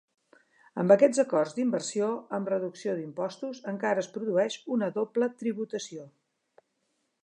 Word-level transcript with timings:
Amb 0.83 0.93
aquests 0.95 1.21
acords 1.23 1.53
d'inversió 1.57 2.07
amb 2.39 2.51
reducció 2.53 2.97
d'impostos 3.01 3.63
encara 3.75 4.07
es 4.07 4.13
produeix 4.17 4.61
una 4.79 4.93
doble 5.01 5.33
tributació. 5.45 6.13